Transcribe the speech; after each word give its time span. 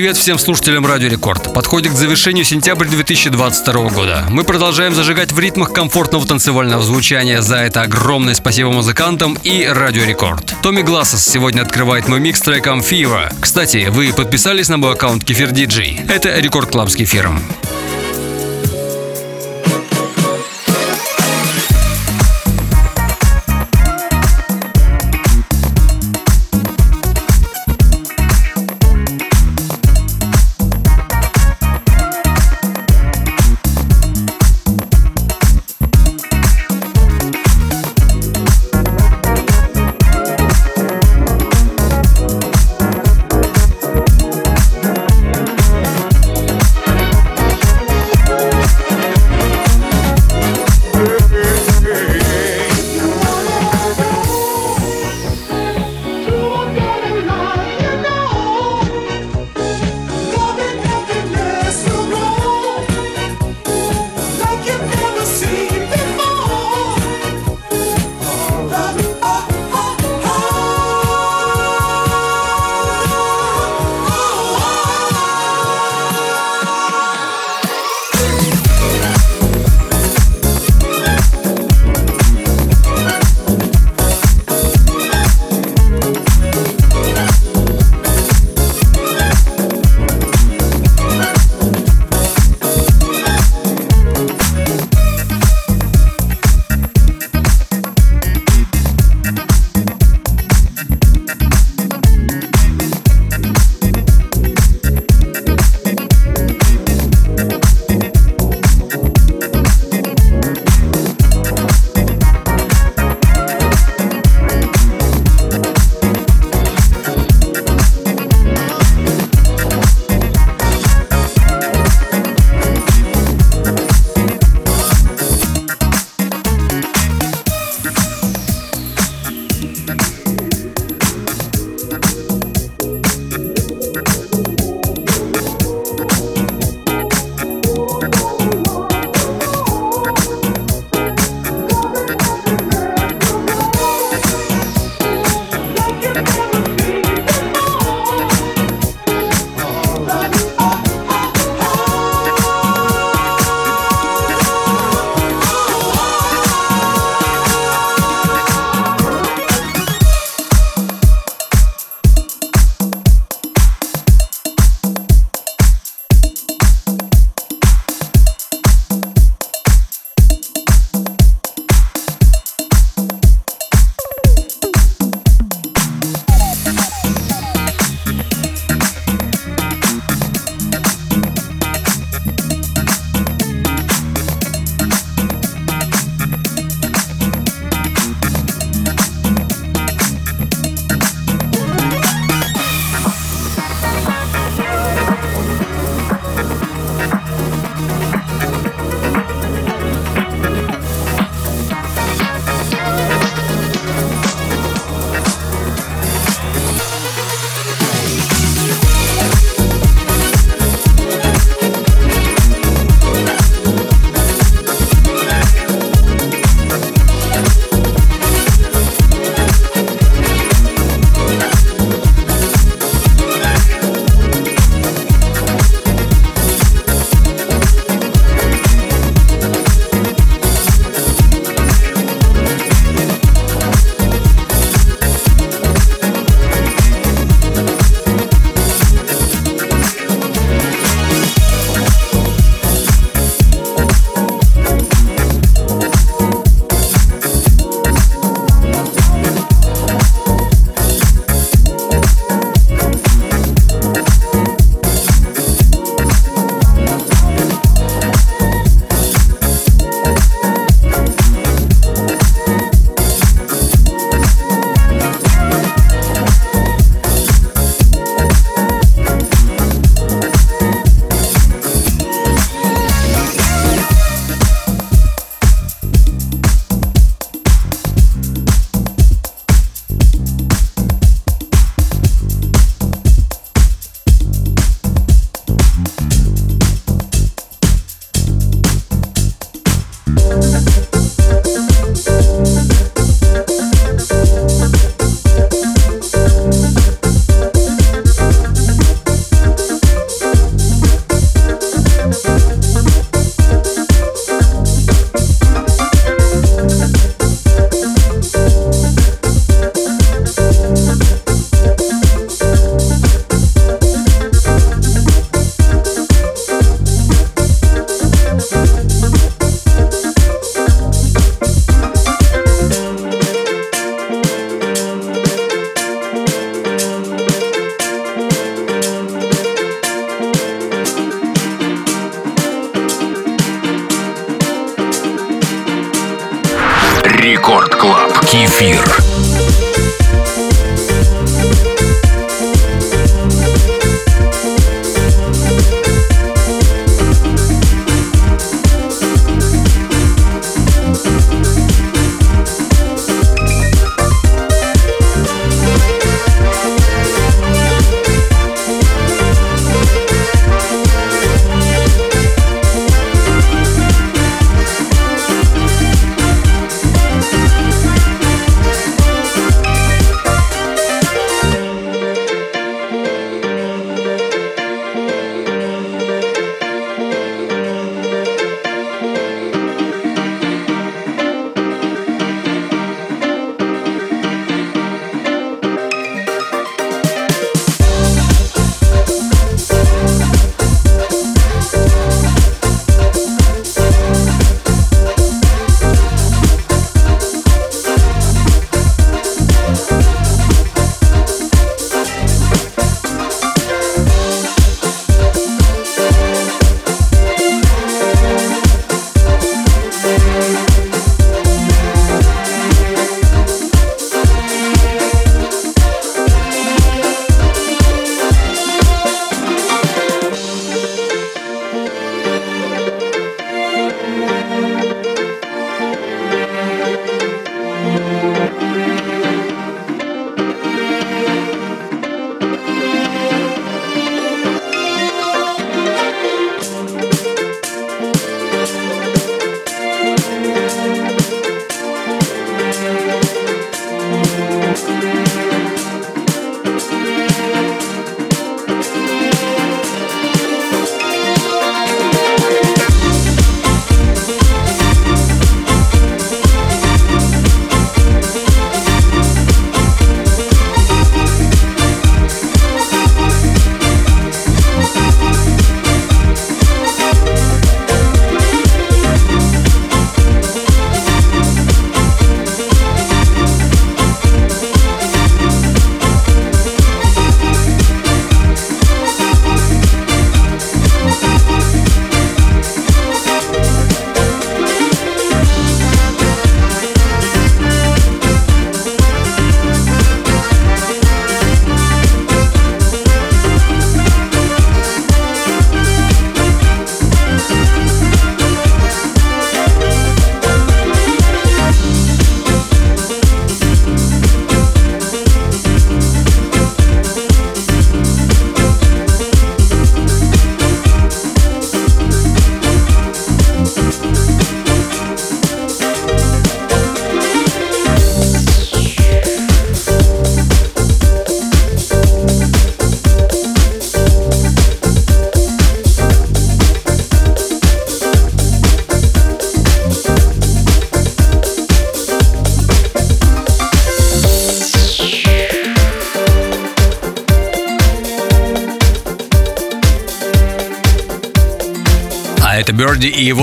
Привет 0.00 0.16
всем 0.16 0.38
слушателям 0.38 0.86
Радио 0.86 1.10
Рекорд. 1.10 1.52
Подходит 1.52 1.92
к 1.92 1.94
завершению 1.94 2.46
сентябрь 2.46 2.86
2022 2.86 3.90
года. 3.90 4.24
Мы 4.30 4.44
продолжаем 4.44 4.94
зажигать 4.94 5.30
в 5.30 5.38
ритмах 5.38 5.74
комфортного 5.74 6.26
танцевального 6.26 6.82
звучания. 6.82 7.42
За 7.42 7.56
это 7.56 7.82
огромное 7.82 8.34
спасибо 8.34 8.70
музыкантам 8.70 9.36
и 9.42 9.66
Радио 9.66 10.04
Рекорд. 10.04 10.54
Томми 10.62 10.80
Глассос 10.80 11.22
сегодня 11.22 11.60
открывает 11.60 12.08
мой 12.08 12.18
микс 12.18 12.40
треком 12.40 12.80
Fever. 12.80 13.30
Кстати, 13.42 13.88
вы 13.90 14.14
подписались 14.14 14.70
на 14.70 14.78
мой 14.78 14.94
аккаунт 14.94 15.22
Kefir 15.22 15.50
DJ. 15.50 16.00
Это 16.08 16.34
Record 16.38 16.70
Club 16.70 16.88
с 16.88 16.96
Кефиром. 16.96 17.38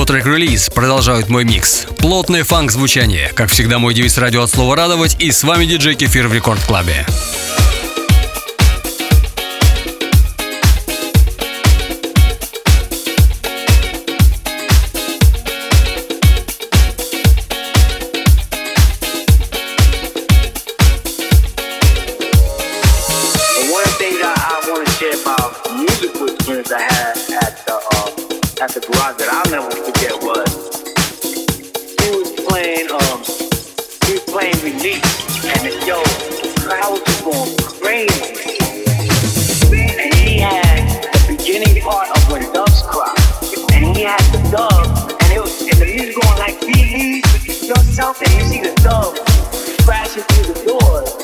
Трек-релиз 0.08 0.70
продолжают 0.70 1.28
мой 1.28 1.44
микс. 1.44 1.86
Плотное 1.98 2.46
фанк-звучание. 2.46 3.30
Как 3.36 3.50
всегда, 3.50 3.78
мой 3.78 3.94
девиз 3.94 4.18
радио 4.18 4.44
от 4.44 4.50
слова 4.50 4.76
радовать. 4.76 5.18
И 5.20 5.32
с 5.32 5.44
вами 5.44 5.66
диджей 5.66 5.96
Кефир 5.96 6.30
в 6.30 6.34
Рекорд 6.34 6.64
Клабе. 6.64 7.06
at 28.68 28.74
the 28.74 28.92
garage 28.92 29.16
that 29.16 29.32
I'll 29.32 29.48
never 29.48 29.72
forget 29.72 30.12
was 30.20 30.52
he 32.04 32.10
was 32.20 32.32
playing 32.44 32.92
um 32.92 33.24
he 34.04 34.20
was 34.20 34.26
playing 34.28 34.60
release 34.60 35.08
and 35.48 35.60
the 35.64 35.72
yo 35.88 36.04
crowd 36.60 37.00
were 37.00 37.32
going 37.32 37.56
crazy. 37.80 38.44
And 39.72 40.12
he 40.20 40.40
had 40.44 40.84
the 41.00 41.38
beginning 41.38 41.80
part 41.82 42.12
of 42.12 42.20
when 42.28 42.44
doves 42.52 42.84
cry. 42.92 43.16
And 43.72 43.96
he 43.96 44.04
had 44.04 44.20
the 44.36 44.44
dove 44.52 45.16
and 45.16 45.30
it 45.32 45.40
was 45.40 45.62
and 45.64 45.80
the 45.80 45.88
music 45.88 46.20
going 46.20 46.40
like 46.40 46.60
be 46.60 47.24
yourself 47.64 48.20
and 48.20 48.32
you 48.36 48.44
see 48.52 48.62
the 48.68 48.76
dove 48.84 49.16
crashing 49.88 50.24
through 50.24 50.54
the 50.54 50.60
doors 50.68 51.16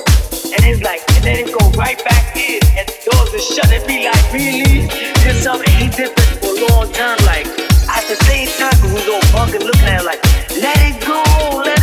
and 0.55 0.63
it's 0.63 0.81
like, 0.81 1.01
and 1.15 1.23
then 1.25 1.47
it 1.47 1.51
go 1.51 1.69
right 1.71 2.01
back 2.05 2.38
in, 2.38 2.59
and 2.77 2.88
the 2.88 3.09
doors 3.09 3.33
are 3.33 3.39
shut, 3.39 3.71
and 3.71 3.85
be 3.88 4.05
like, 4.05 4.31
really? 4.31 4.88
he 4.88 5.41
something 5.41 5.89
different 5.89 6.42
all 6.72 6.86
the 6.88 6.93
time, 6.93 7.17
like, 7.25 7.48
at 7.89 8.05
the 8.08 8.15
same 8.25 8.48
time, 8.60 8.75
we 8.93 9.03
go 9.05 9.20
fucking 9.36 9.62
looking 9.62 9.89
at 9.89 10.01
it 10.01 10.05
like, 10.05 10.24
let 10.62 10.77
it 10.79 11.01
go, 11.05 11.24
let 11.65 11.82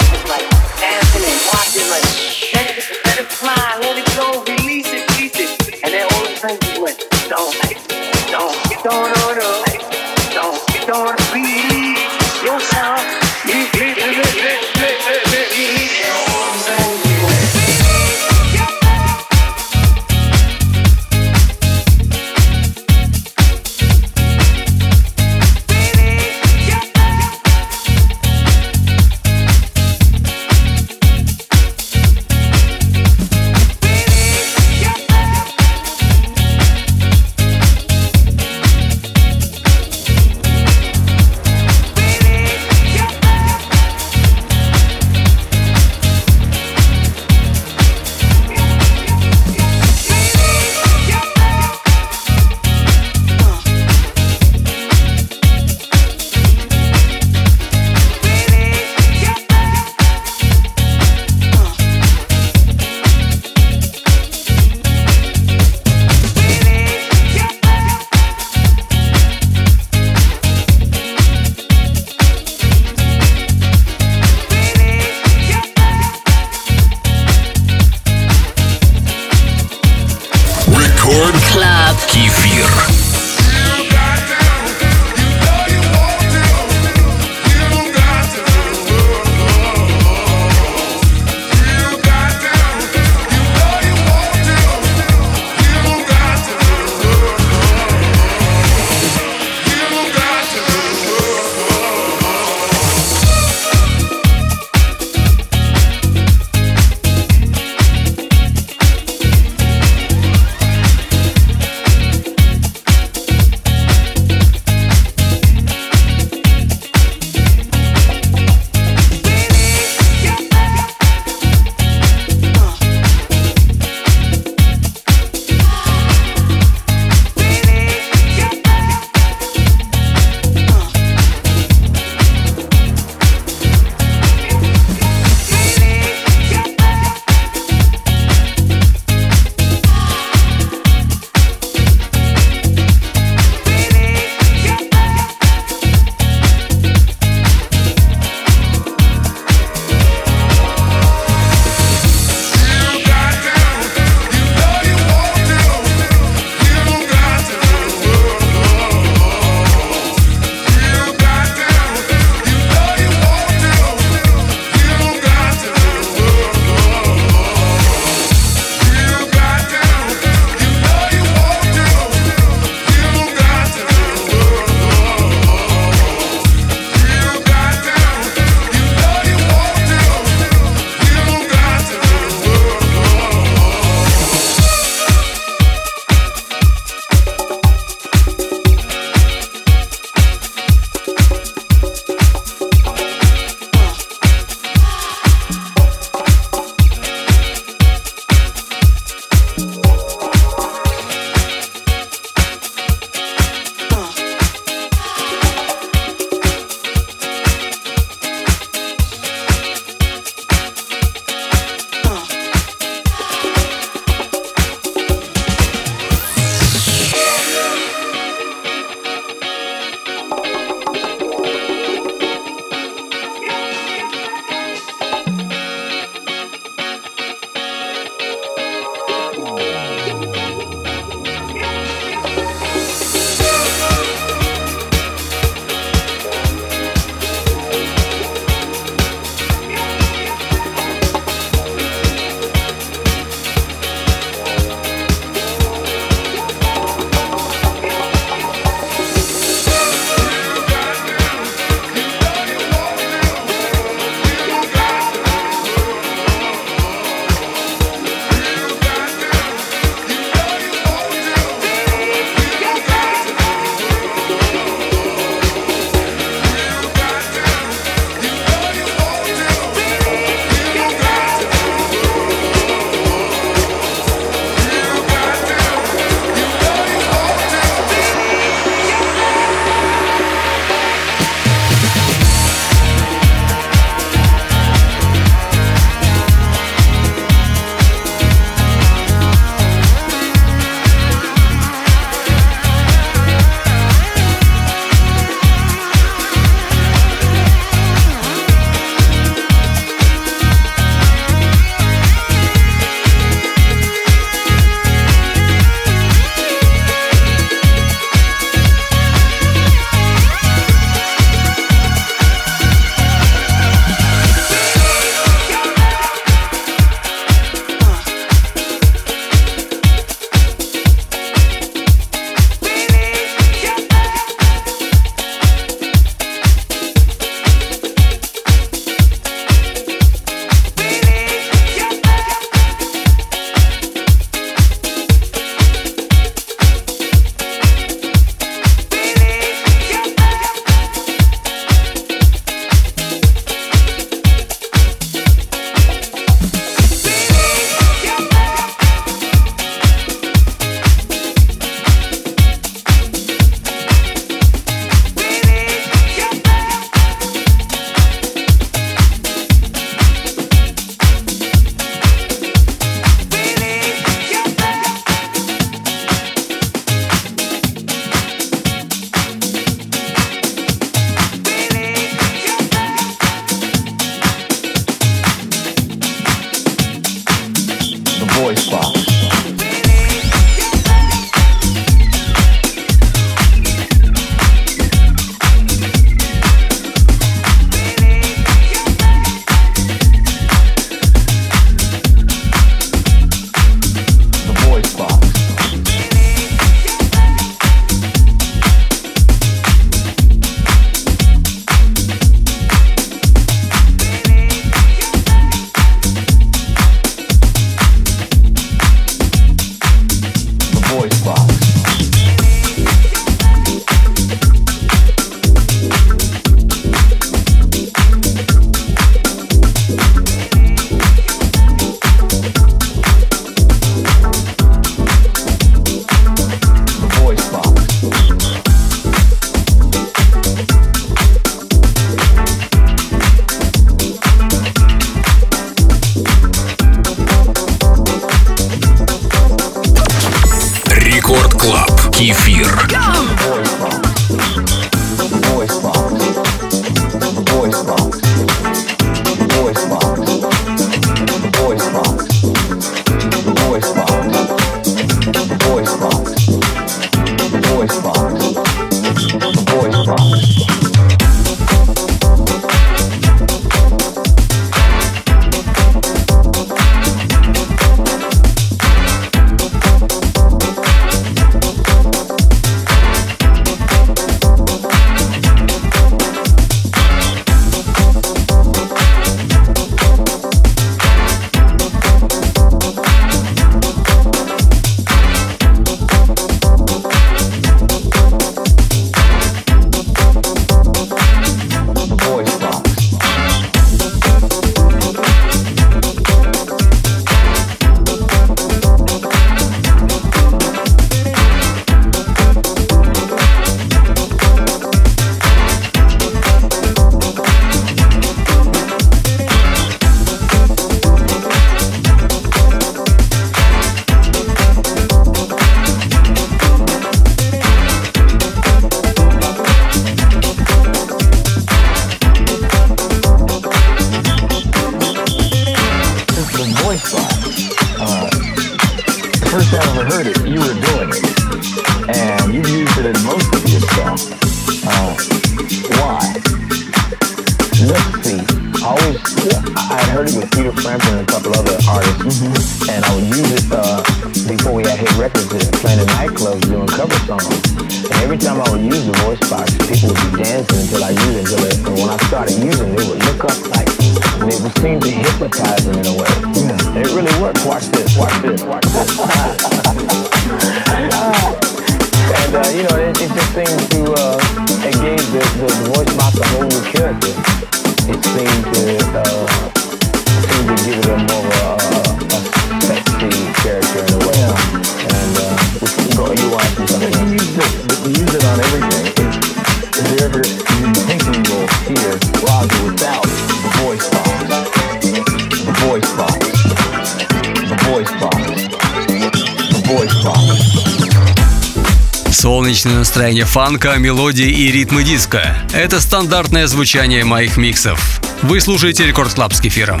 Солнечное 592.32 592.94
настроение 592.96 593.44
фанка, 593.44 593.94
мелодии 593.98 594.48
и 594.48 594.72
ритмы 594.72 595.04
диска. 595.04 595.56
Это 595.72 596.00
стандартное 596.00 596.66
звучание 596.66 597.24
моих 597.24 597.56
миксов. 597.56 598.20
Вы 598.42 598.60
слушаете 598.60 599.06
Record 599.06 599.34
Club 599.34 599.52
с 599.52 599.60
кефиром. 599.60 600.00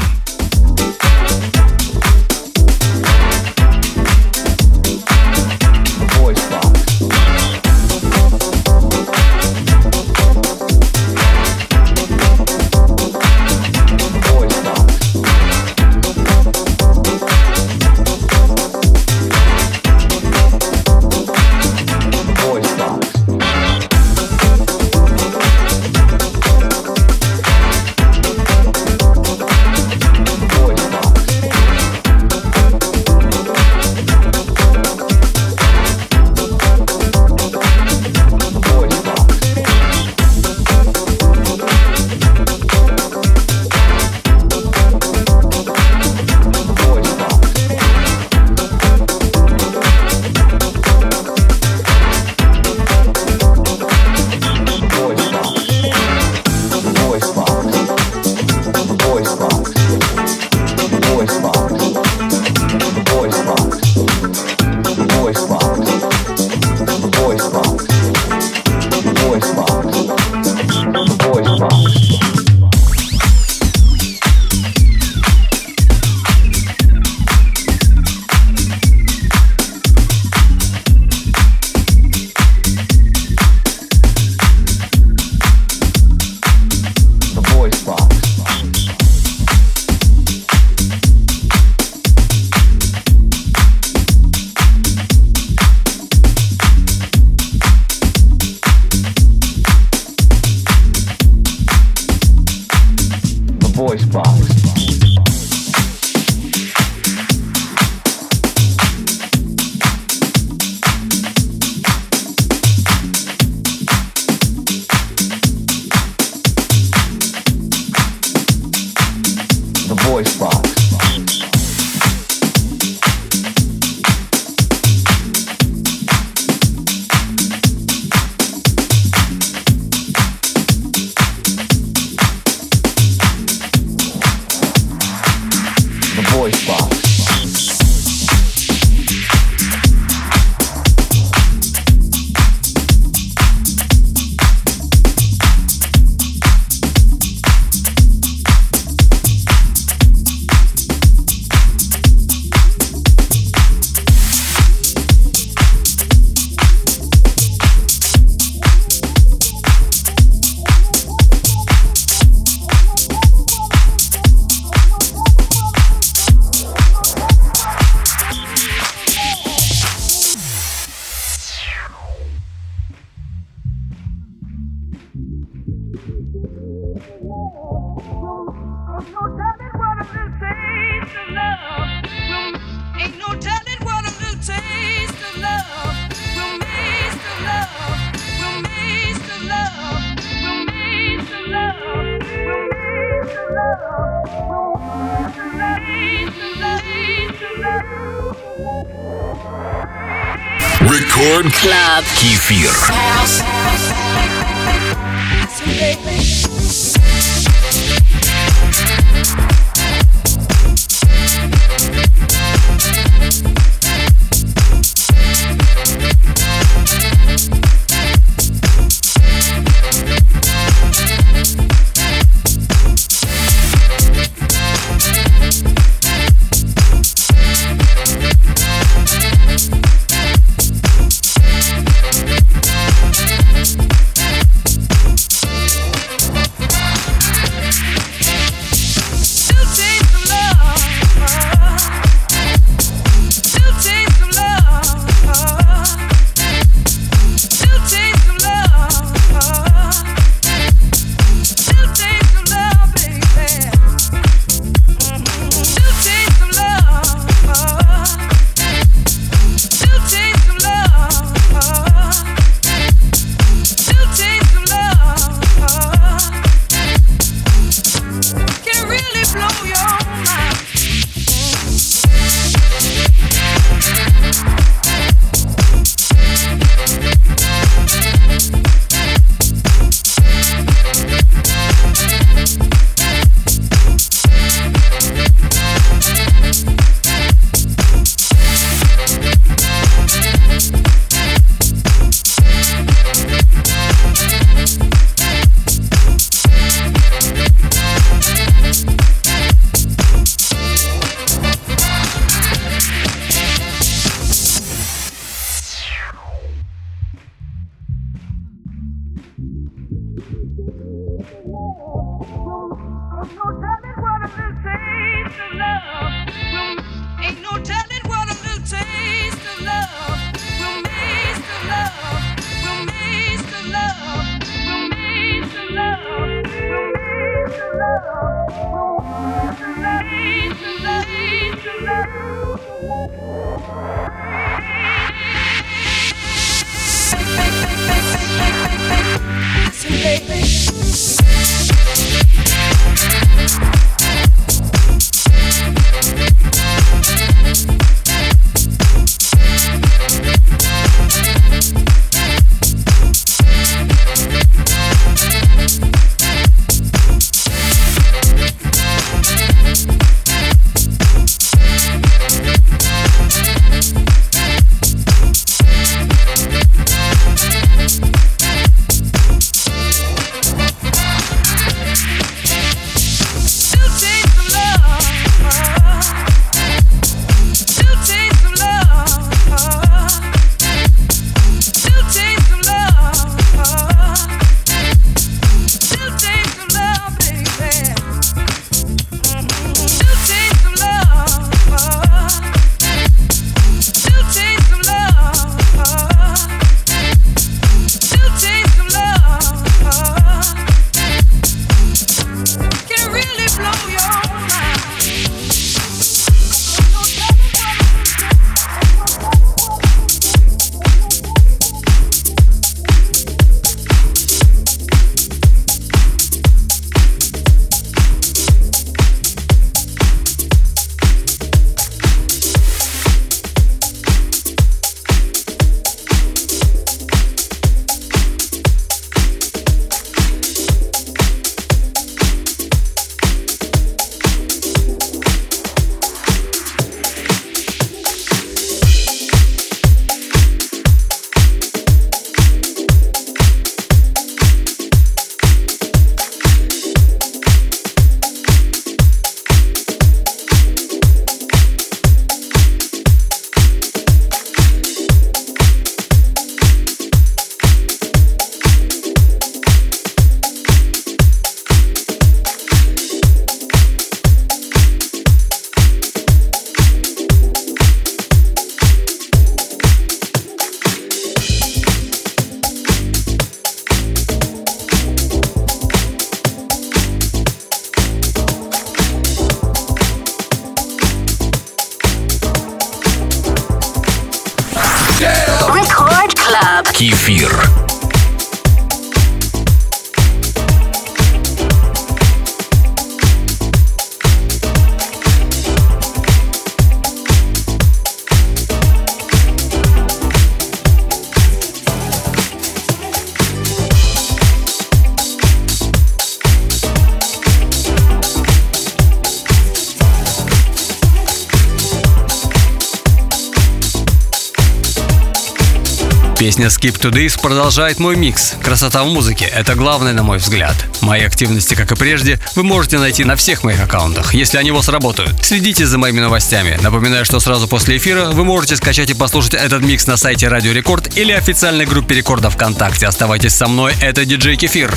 Песня 516.44 516.66
Skip 516.66 517.00
to 517.00 517.10
This 517.10 517.40
продолжает 517.40 517.98
мой 517.98 518.16
микс. 518.16 518.52
Красота 518.62 519.02
в 519.02 519.08
музыке– 519.08 519.46
это 519.56 519.74
главное, 519.74 520.12
на 520.12 520.22
мой 520.22 520.36
взгляд. 520.36 520.76
Мои 521.00 521.22
активности, 521.22 521.72
как 521.72 521.90
и 521.92 521.94
прежде, 521.94 522.38
вы 522.54 522.64
можете 522.64 522.98
найти 522.98 523.24
на 523.24 523.34
всех 523.34 523.64
моих 523.64 523.82
аккаунтах, 523.82 524.34
если 524.34 524.58
они 524.58 524.70
у 524.70 524.74
вас 524.74 524.90
работают. 524.90 525.42
Следите 525.42 525.86
за 525.86 525.96
моими 525.96 526.20
новостями. 526.20 526.78
Напоминаю, 526.82 527.24
что 527.24 527.40
сразу 527.40 527.66
после 527.66 527.96
эфира 527.96 528.26
вы 528.26 528.44
можете 528.44 528.76
скачать 528.76 529.08
и 529.08 529.14
послушать 529.14 529.54
этот 529.54 529.80
микс 529.80 530.06
на 530.06 530.18
сайте 530.18 530.48
Радио 530.48 530.72
Рекорд 530.72 531.16
или 531.16 531.32
официальной 531.32 531.86
группе 531.86 532.14
Рекорда 532.14 532.50
ВКонтакте. 532.50 533.06
Оставайтесь 533.06 533.54
со 533.54 533.66
мной, 533.66 533.94
это 534.02 534.26
диджей 534.26 534.56
Кефир. 534.56 534.94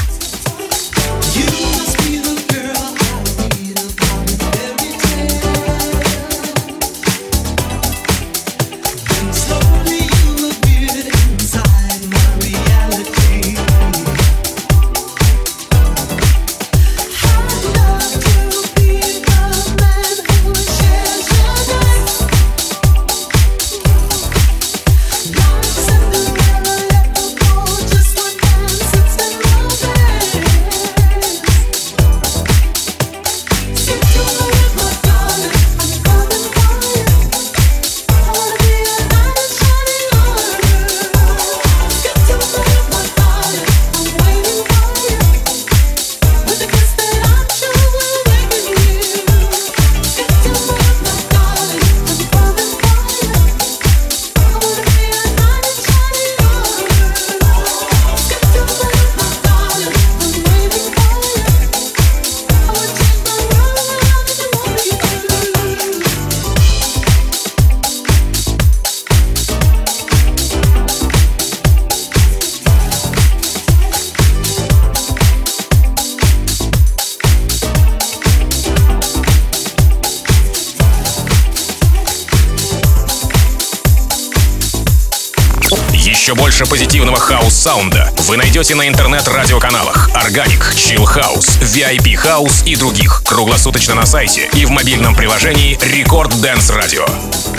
Больше 86.36 86.66
позитивного 86.66 87.18
хаус-саунда 87.18 88.14
вы 88.28 88.38
найдете 88.38 88.76
на 88.76 88.88
интернет-радиоканалах 88.88 90.10
Organic, 90.16 90.74
Chill 90.74 91.04
House, 91.04 91.60
VIP 91.62 92.16
House 92.16 92.66
и 92.66 92.76
других. 92.78 93.24
Круглосуточно 93.26 93.94
на 93.94 94.06
сайте 94.06 94.50
и 94.54 94.66
в 94.66 94.70
мобильном 94.70 95.16
приложении 95.16 95.78
Record 95.78 96.32
Dance 96.42 96.72
Radio. 96.72 97.57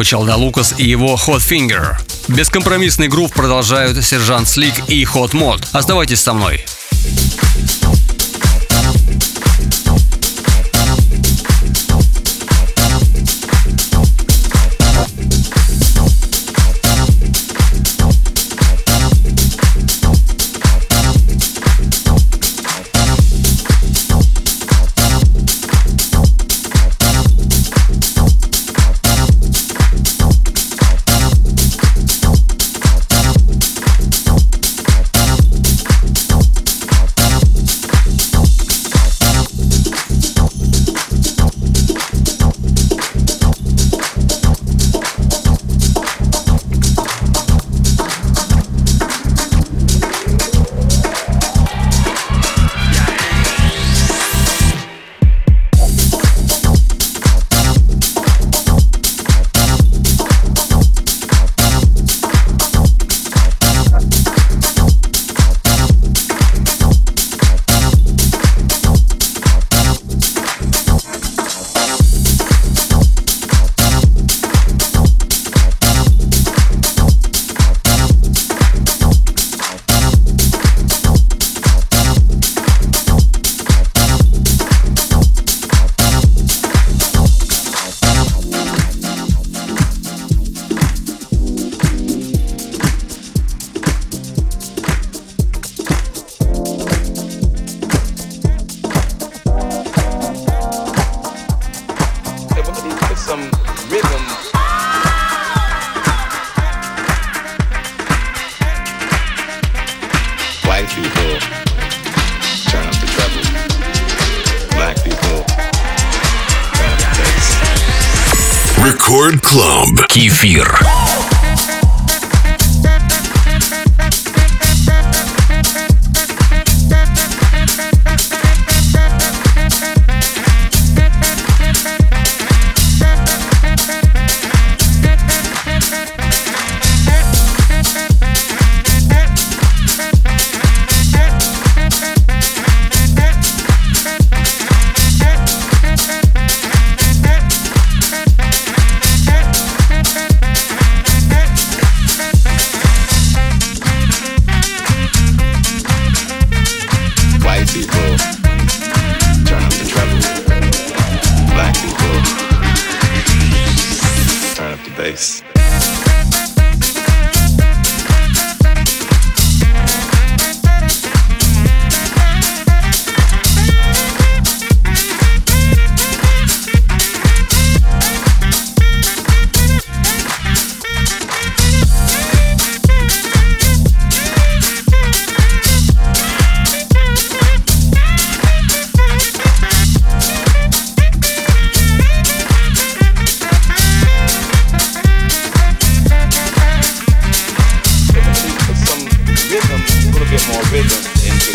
Прозвучал 0.00 0.24
Да 0.24 0.36
Лукас 0.36 0.74
и 0.78 0.88
его 0.88 1.14
Hot 1.14 1.42
Finger. 1.46 1.94
Бескомпромиссный 2.28 3.08
грув 3.08 3.32
продолжают 3.32 4.02
Сержант 4.02 4.48
Слик 4.48 4.72
и 4.88 5.04
Hot 5.04 5.32
Mod. 5.32 5.66
Оставайтесь 5.72 6.20
со 6.20 6.32
мной. 6.32 6.64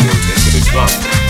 tuned 0.06 0.24
into 0.24 0.70
the. 0.70 1.25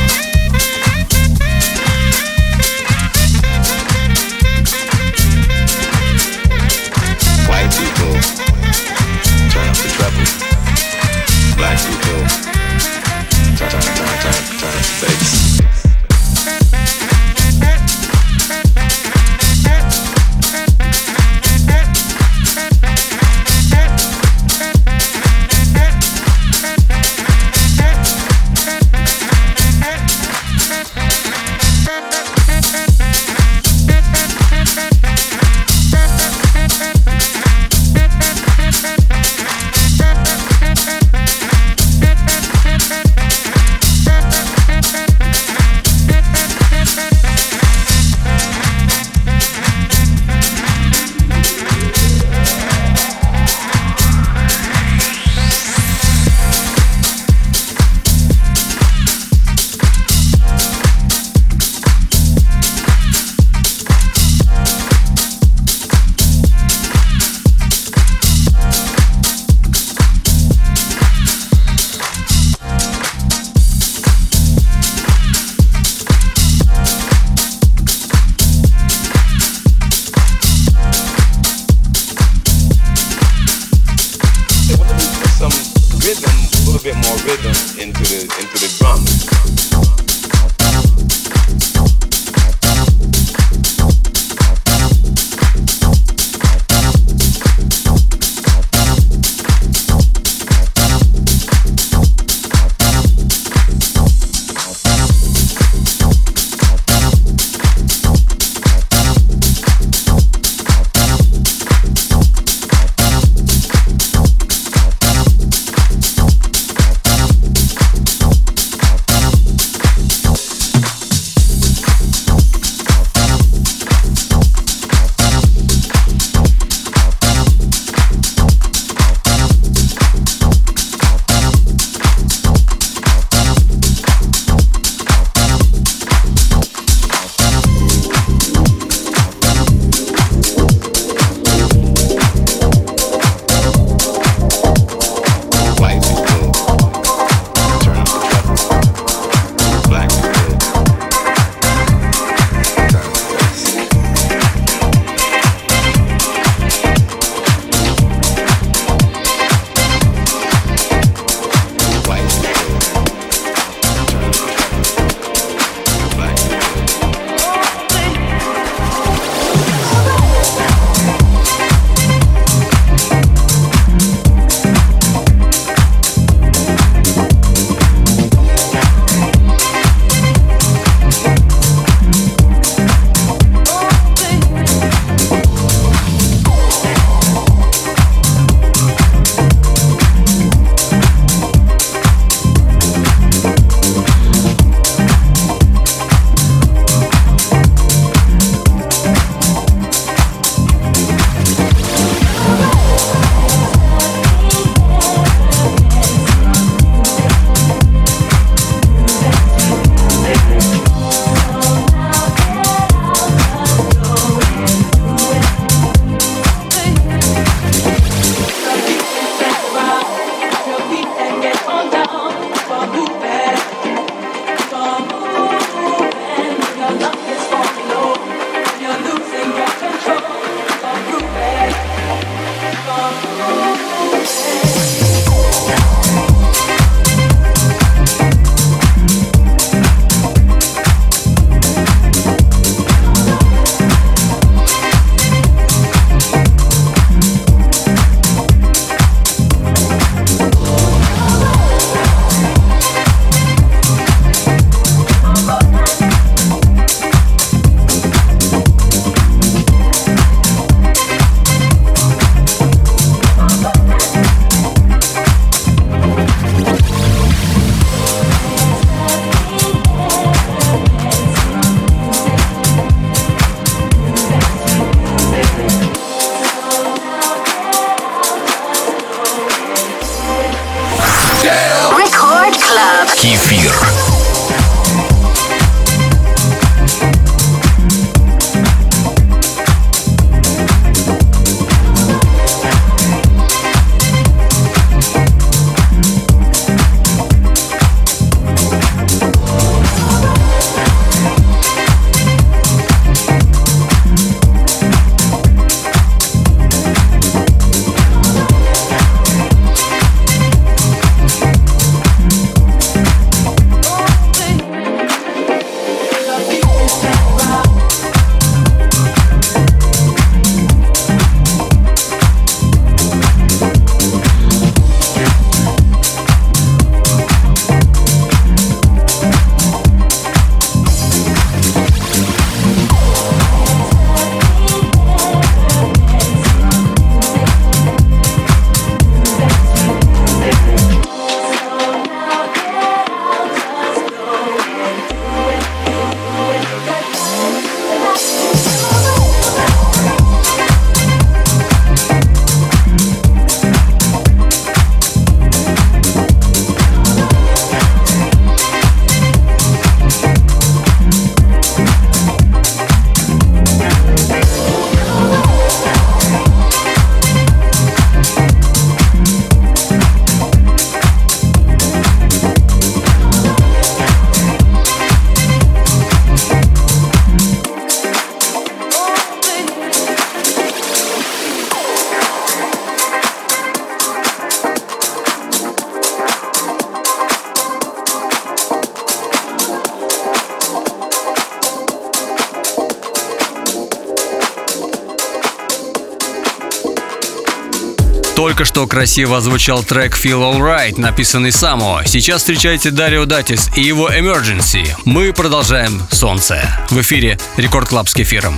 Только 398.57 398.73
что 398.73 398.87
красиво 398.87 399.39
звучал 399.43 399.83
трек 399.83 400.15
Feel 400.15 400.41
Alright, 400.41 400.99
написанный 400.99 401.53
Само. 401.53 402.01
Сейчас 402.07 402.41
встречайте 402.41 402.91
Дарио 402.91 403.27
Датис 403.27 403.69
и 403.77 403.83
его 403.83 404.09
Emergency. 404.09 404.89
Мы 405.05 405.35
продолжаем 405.35 406.01
«Солнце». 406.11 406.67
В 406.89 406.99
эфире 407.03 407.39
Record 407.59 407.91
Club 407.91 408.09
с 408.09 408.15
кефиром. 408.15 408.55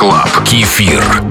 Клаб. 0.00 0.44
Кефир. 0.46 1.29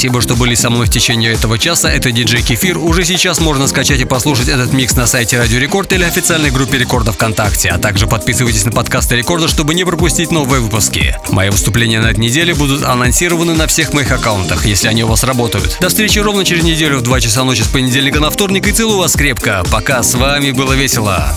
Спасибо, 0.00 0.22
что 0.22 0.34
были 0.34 0.54
со 0.54 0.70
мной 0.70 0.86
в 0.86 0.90
течение 0.90 1.34
этого 1.34 1.58
часа. 1.58 1.90
Это 1.90 2.10
диджей 2.10 2.40
Кефир. 2.40 2.78
Уже 2.78 3.04
сейчас 3.04 3.38
можно 3.38 3.68
скачать 3.68 4.00
и 4.00 4.06
послушать 4.06 4.48
этот 4.48 4.72
микс 4.72 4.96
на 4.96 5.06
сайте 5.06 5.36
Радио 5.36 5.58
Рекорд 5.58 5.92
или 5.92 6.04
официальной 6.04 6.50
группе 6.50 6.78
Рекорда 6.78 7.12
ВКонтакте. 7.12 7.68
А 7.68 7.76
также 7.76 8.06
подписывайтесь 8.06 8.64
на 8.64 8.72
подкасты 8.72 9.16
Рекорда, 9.16 9.46
чтобы 9.46 9.74
не 9.74 9.84
пропустить 9.84 10.30
новые 10.30 10.62
выпуски. 10.62 11.18
Мои 11.28 11.50
выступления 11.50 12.00
на 12.00 12.12
этой 12.12 12.20
неделе 12.20 12.54
будут 12.54 12.82
анонсированы 12.82 13.52
на 13.52 13.66
всех 13.66 13.92
моих 13.92 14.10
аккаунтах, 14.10 14.64
если 14.64 14.88
они 14.88 15.04
у 15.04 15.08
вас 15.08 15.22
работают. 15.22 15.76
До 15.82 15.90
встречи 15.90 16.18
ровно 16.18 16.46
через 16.46 16.64
неделю 16.64 16.96
в 16.96 17.02
2 17.02 17.20
часа 17.20 17.44
ночи 17.44 17.60
с 17.60 17.68
понедельника 17.68 18.20
на 18.20 18.30
вторник 18.30 18.68
и 18.68 18.72
целую 18.72 18.96
вас 18.96 19.12
крепко. 19.12 19.64
Пока, 19.70 20.02
с 20.02 20.14
вами 20.14 20.52
было 20.52 20.72
весело. 20.72 21.30